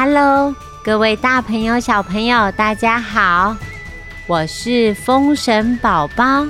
[0.00, 3.56] Hello，各位大朋友、小朋友，大家好！
[4.28, 6.46] 我是风神宝宝。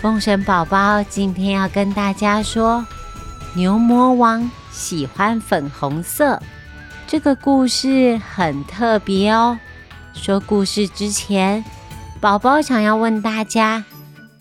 [0.00, 2.86] 风神宝宝今天要跟大家说，
[3.54, 6.40] 牛魔王喜欢粉红色。
[7.08, 9.58] 这个故事很特别哦。
[10.14, 11.64] 说故事之前，
[12.20, 13.82] 宝宝想要问大家：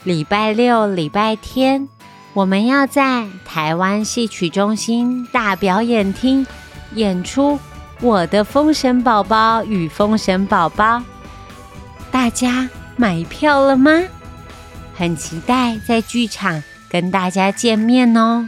[0.04, 1.90] 礼拜六、礼拜天，
[2.34, 6.46] 我们要在台湾戏曲中心大表演厅
[6.94, 7.58] 演出。
[8.00, 11.02] 我的封神宝宝与封神宝宝，
[12.12, 14.04] 大家买票了吗？
[14.96, 18.48] 很期待在剧场跟大家见面哦。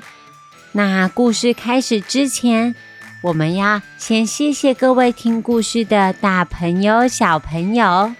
[0.72, 2.76] 那故事开始之前，
[3.22, 8.14] 我们要先谢谢各位听故事的大朋友、小朋友。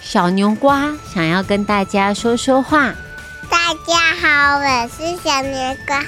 [0.00, 2.92] 小牛瓜想要跟大家说说话。
[3.48, 6.04] 大家好，我是小牛瓜。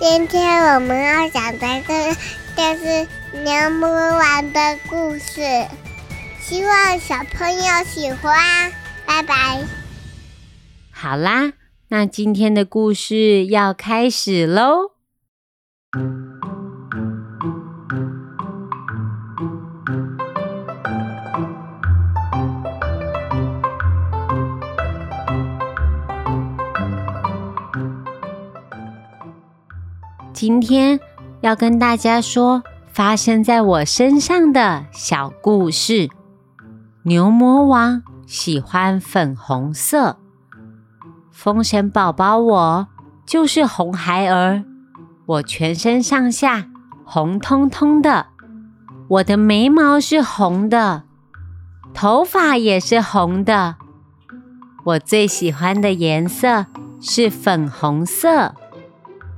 [0.00, 2.14] 今天我们要讲的个
[2.56, 3.06] 就是。
[3.32, 5.42] 牛魔王的故事，
[6.40, 8.72] 希望小朋友喜欢。
[9.06, 9.62] 拜拜。
[10.90, 11.52] 好啦，
[11.88, 14.92] 那今天的故事要开始喽。
[30.32, 30.98] 今天
[31.40, 32.62] 要跟大家说。
[32.98, 36.08] 发生在我身上的小故事：
[37.04, 40.18] 牛魔王喜欢粉红色，
[41.30, 42.88] 风神宝宝我
[43.24, 44.64] 就是红孩儿，
[45.26, 46.66] 我全身上下
[47.04, 48.26] 红彤彤的，
[49.06, 51.04] 我的眉毛是红的，
[51.94, 53.76] 头发也是红的，
[54.84, 56.66] 我最喜欢的颜色
[57.00, 58.56] 是粉红色，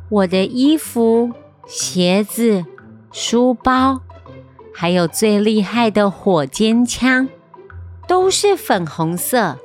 [0.09, 1.35] 我的衣服、
[1.67, 2.65] 鞋子。
[3.13, 4.01] 书包，
[4.73, 7.29] 还有最厉害的火尖枪，
[8.07, 9.59] 都是粉红色。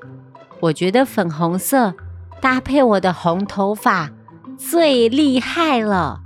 [0.62, 1.94] 我觉得粉红色
[2.42, 4.10] 搭配我的红头发
[4.58, 6.22] 最厉害了。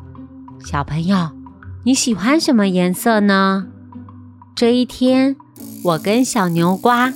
[0.63, 1.31] 小朋友，
[1.83, 3.67] 你喜欢什么颜色呢？
[4.55, 5.35] 这一天，
[5.83, 7.13] 我跟小牛瓜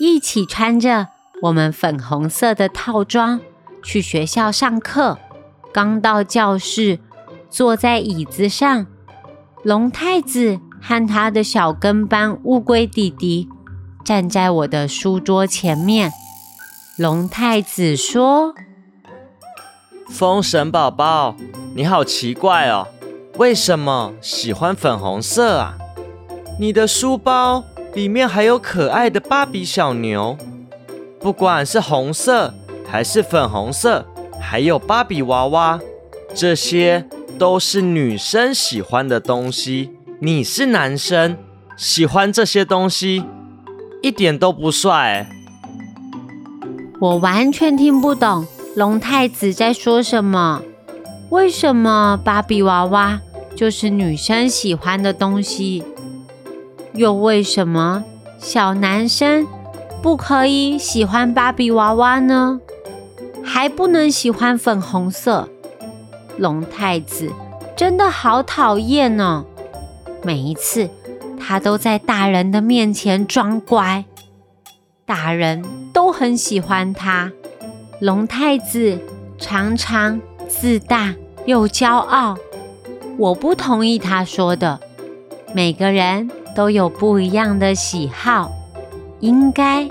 [0.00, 1.08] 一起穿着
[1.42, 3.40] 我们粉红色的套装
[3.82, 5.18] 去学校上课。
[5.72, 6.98] 刚到教室，
[7.48, 8.86] 坐在椅子上。
[9.66, 13.48] 龙太子和他的小跟班乌龟弟弟
[14.04, 16.12] 站在我的书桌前面。
[16.96, 18.54] 龙太子说
[20.08, 21.34] ：“风神宝宝，
[21.74, 22.86] 你好奇怪哦，
[23.38, 25.74] 为什么喜欢粉红色啊？
[26.60, 30.38] 你的书包里面还有可爱的芭比小牛，
[31.18, 32.54] 不管是红色
[32.88, 34.06] 还是粉红色，
[34.40, 35.80] 还有芭比娃娃，
[36.32, 37.04] 这些。”
[37.38, 41.36] 都是女生喜欢的东西，你是男生，
[41.76, 43.24] 喜欢这些东西，
[44.02, 45.28] 一点都不帅。
[47.00, 50.62] 我完全听不懂龙太子在说什么。
[51.28, 53.20] 为什么芭比娃娃
[53.54, 55.82] 就是女生喜欢的东西？
[56.94, 58.04] 又为什么
[58.38, 59.46] 小男生
[60.02, 62.60] 不可以喜欢芭比娃娃呢？
[63.44, 65.48] 还不能喜欢粉红色？
[66.38, 67.32] 龙太子
[67.76, 69.44] 真的好讨厌呢！
[70.22, 70.90] 每一次
[71.38, 74.04] 他都在大人的面前装乖，
[75.04, 77.32] 大人都很喜欢他。
[78.00, 78.98] 龙太子
[79.38, 81.14] 常常自大
[81.46, 82.36] 又骄傲，
[83.16, 84.80] 我不同意他说的。
[85.54, 88.50] 每个人都有不一样的喜好，
[89.20, 89.88] 应该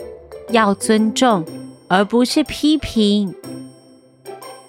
[0.49, 1.43] 要尊重，
[1.87, 3.33] 而不是批评。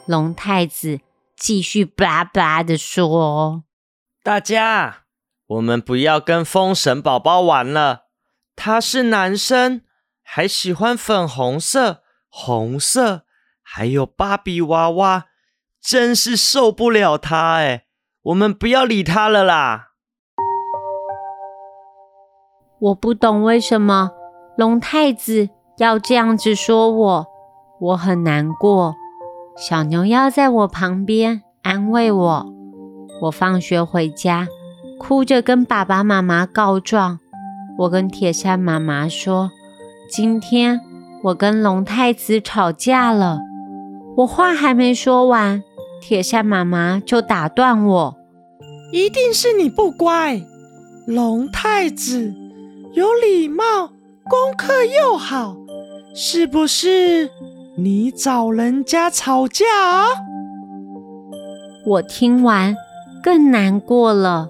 [0.07, 1.01] 龙太子。
[1.37, 3.65] 继续叭叭的说
[4.25, 5.03] ：“大家，
[5.47, 8.07] 我们不要跟风神宝宝玩了。
[8.57, 9.83] 他是男生，
[10.23, 13.27] 还喜欢粉红色、红色，
[13.63, 15.27] 还有芭比娃娃，
[15.81, 17.85] 真是受不了他哎！
[18.23, 19.91] 我们不要理他了啦。”
[22.81, 24.11] 我不懂为什么
[24.57, 25.49] 龙太子
[25.79, 27.27] 要这样子说我，
[27.81, 28.95] 我很难过。
[29.57, 32.47] 小牛要在我旁边安慰我。
[33.23, 34.47] 我放学回家，
[34.99, 37.19] 哭着跟爸爸妈妈告状。
[37.79, 39.51] 我跟铁扇妈妈说
[40.13, 40.79] ：“今天
[41.25, 43.41] 我跟龙太子吵架了。”
[44.19, 45.63] 我话还没说完，
[46.03, 48.17] 铁扇妈妈就打断我
[48.93, 50.43] ：“一定是你不乖。
[51.07, 52.35] 龙太子
[52.93, 53.89] 有礼貌，
[54.29, 55.57] 功课又好，
[56.15, 57.31] 是不是？”
[57.79, 59.65] 你找人家吵架？
[61.85, 62.75] 我听完
[63.23, 64.49] 更难过了。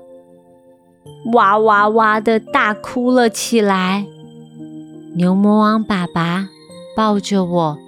[1.33, 4.07] 哇哇哇的大哭了起来。
[5.17, 6.49] 牛魔王爸爸
[6.97, 7.79] 抱着我，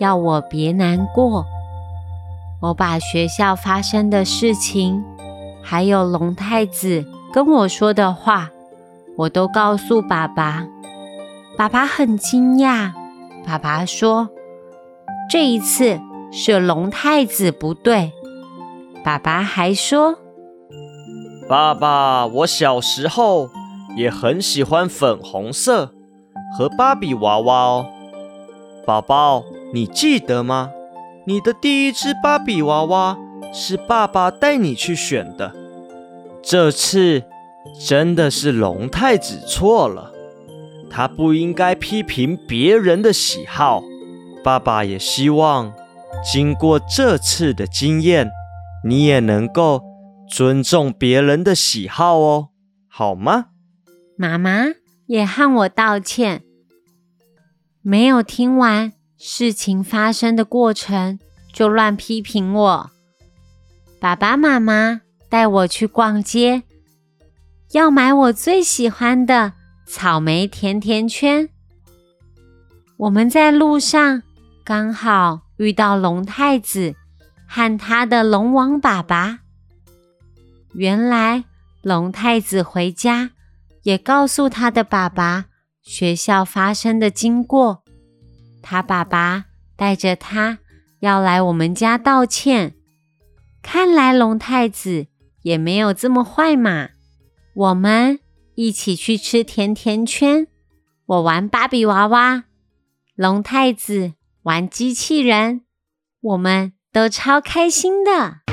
[0.00, 1.46] 要我别难过。
[2.60, 5.02] 我把学校发生的事情，
[5.62, 8.50] 还有龙太子跟我说的话，
[9.16, 10.66] 我都告诉爸爸。
[11.56, 12.92] 爸爸很惊讶，
[13.46, 14.28] 爸爸说
[15.30, 16.00] ：“这一次
[16.32, 18.12] 是龙太子不对。”
[19.04, 20.18] 爸爸还说
[21.48, 23.48] ：“爸爸，我小时候
[23.96, 25.92] 也很喜欢粉红色。”
[26.56, 27.86] 和芭比娃娃哦，
[28.86, 29.44] 宝宝，
[29.74, 30.70] 你记得吗？
[31.26, 33.18] 你的第一只芭比娃娃
[33.52, 35.52] 是爸爸带你去选的。
[36.42, 37.24] 这次
[37.86, 40.10] 真的是龙太子错了，
[40.90, 43.82] 他不应该批评别人的喜好。
[44.48, 45.74] 爸爸也希望，
[46.24, 48.30] 经过这次的经验，
[48.82, 49.82] 你也能够
[50.26, 52.48] 尊重别人的喜好哦，
[52.88, 53.48] 好吗？
[54.16, 54.68] 妈妈。
[55.06, 56.44] 也和我道歉，
[57.82, 61.18] 没有听完事情发生的过程
[61.52, 62.90] 就乱批评我。
[64.00, 66.62] 爸爸妈妈带我去逛街，
[67.72, 69.52] 要买我最喜欢的
[69.86, 71.50] 草莓甜甜圈。
[72.96, 74.22] 我们在路上
[74.68, 76.94] 刚好遇到龙太子
[77.46, 79.38] 和他的龙王爸爸。
[80.74, 81.44] 原来
[81.80, 83.30] 龙太子回家。
[83.84, 85.46] 也告诉他的爸爸
[85.80, 87.82] 学校发生的经过，
[88.60, 90.58] 他爸爸带着他
[91.00, 92.74] 要来我们家道歉。
[93.62, 95.06] 看来龙太子
[95.40, 96.90] 也没有这么坏嘛。
[97.54, 98.20] 我们
[98.54, 100.46] 一起去吃甜甜圈，
[101.06, 102.44] 我玩芭比娃娃，
[103.14, 104.12] 龙太子
[104.48, 105.66] 玩机器人，
[106.22, 108.47] 我们都超开心的。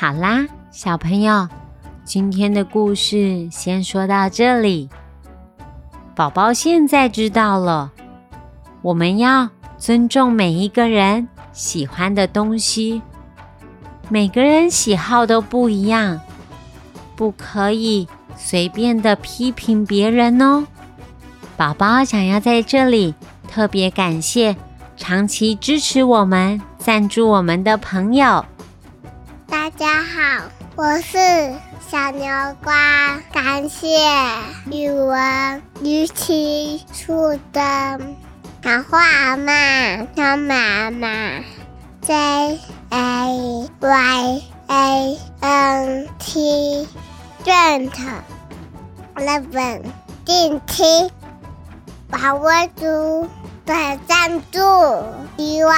[0.00, 1.48] 好啦，小朋友，
[2.04, 4.88] 今天的故事先说到这里。
[6.14, 7.90] 宝宝现在知道了，
[8.80, 13.02] 我们要尊重每一个人喜欢的东西。
[14.08, 16.20] 每个人喜好都不一样，
[17.16, 18.06] 不可以
[18.36, 20.64] 随便的批评别人哦。
[21.56, 23.16] 宝宝想要在这里
[23.48, 24.54] 特别感谢
[24.96, 28.44] 长期支持我们、赞助我们的朋友。
[30.80, 31.18] 我是
[31.90, 32.28] 小牛
[32.62, 33.20] 瓜。
[33.32, 33.88] 感谢
[34.70, 37.98] 语文语气处的
[38.62, 41.40] 小画妈、小妈妈
[42.00, 42.60] ，J
[42.90, 46.88] A Y A N T
[47.44, 47.90] Grant
[49.16, 49.82] Eleven
[50.24, 51.10] 电梯
[52.08, 53.28] 保卫组
[53.66, 54.60] 的赞助，
[55.36, 55.76] 希望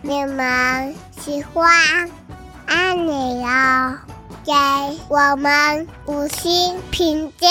[0.00, 2.10] 你们喜欢。
[2.64, 3.98] 爱你哦，
[4.48, 4.54] 给
[5.10, 7.46] 我们五星评价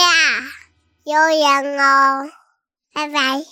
[1.04, 2.28] 留言哦，
[2.92, 3.44] 拜拜。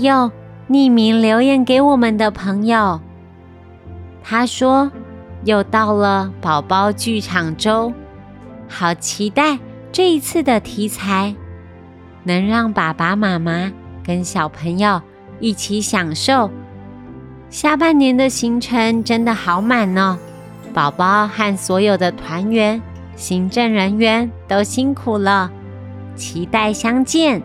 [0.00, 0.30] 又
[0.68, 3.00] 匿名留言给我们的朋友，
[4.22, 4.90] 他说
[5.44, 7.92] 又到了宝宝剧场周，
[8.68, 9.58] 好期待
[9.90, 11.34] 这一次的题材，
[12.24, 13.72] 能让爸爸妈妈
[14.04, 15.00] 跟小朋友
[15.40, 16.50] 一起享受。
[17.48, 20.16] 下半年的行程真的好满哦，
[20.72, 22.80] 宝宝和所有的团员、
[23.16, 25.50] 行政人员都辛苦了，
[26.14, 27.42] 期待相见，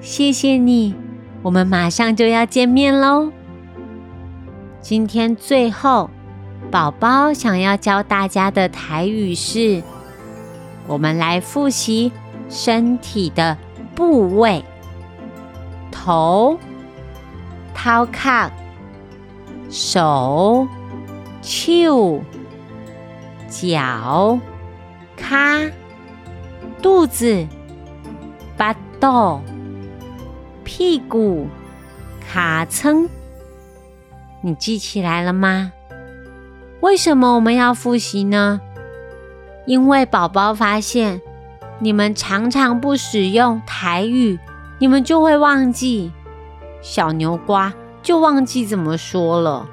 [0.00, 0.94] 谢谢你。
[1.46, 3.30] 我们马上就要见面喽！
[4.80, 6.10] 今天最后
[6.72, 9.80] 宝宝想要教大家的台语是：
[10.88, 12.10] 我们来复习
[12.48, 13.56] 身体的
[13.94, 14.64] 部位，
[15.92, 16.58] 头、
[17.72, 18.50] 头壳、
[19.70, 20.66] 手、
[21.42, 22.24] 手、
[23.48, 24.40] 脚、
[25.16, 25.60] 卡、
[26.82, 27.46] 肚子、
[28.56, 29.40] 巴肚、
[30.78, 31.48] 屁股、
[32.20, 33.08] 卡称。
[34.42, 35.72] 你记起来了吗？
[36.80, 38.60] 为什么我们要复习呢？
[39.64, 41.22] 因为宝宝发现
[41.78, 44.38] 你们常常不使用台语，
[44.78, 46.12] 你们就会忘记。
[46.82, 49.66] 小牛瓜就忘记怎么说了，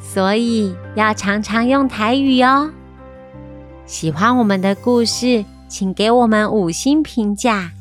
[0.00, 2.70] 所以要常常用台语哦。
[3.84, 7.72] 喜欢我们的故事，请给我们五星评价，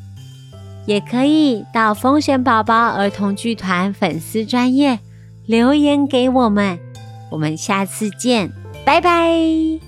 [0.88, 4.98] 也可以到风险宝宝儿童剧团粉丝专业
[5.46, 6.79] 留言给我们。
[7.29, 8.51] 我们下次见，
[8.86, 9.87] 拜拜。